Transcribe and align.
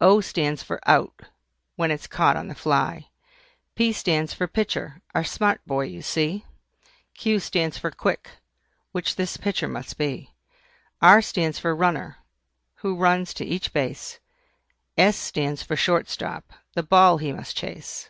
O 0.00 0.20
stands 0.20 0.62
for 0.62 0.78
OUT, 0.88 1.22
when 1.74 1.90
it's 1.90 2.06
caught 2.06 2.36
on 2.36 2.46
the 2.46 2.54
fly. 2.54 3.08
P 3.74 3.92
stands 3.92 4.32
for 4.32 4.46
PITCHER, 4.46 5.02
a 5.12 5.24
smart 5.24 5.60
boy 5.66 5.86
you 5.86 6.02
see. 6.02 6.44
Q 7.14 7.40
stands 7.40 7.78
for 7.78 7.90
QUICK, 7.90 8.30
which 8.92 9.16
this 9.16 9.36
pitcher 9.36 9.66
must 9.66 9.98
be. 9.98 10.32
R 11.00 11.20
stands 11.20 11.58
for 11.58 11.74
RUNNER, 11.74 12.18
who 12.76 12.94
runs 12.94 13.34
to 13.34 13.44
each 13.44 13.72
base. 13.72 14.20
S 14.96 15.16
stands 15.16 15.64
for 15.64 15.74
SHORT 15.74 16.08
STOP, 16.08 16.52
the 16.74 16.84
ball 16.84 17.18
he 17.18 17.32
must 17.32 17.56
chase. 17.56 18.08